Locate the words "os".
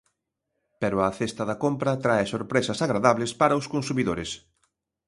3.59-3.69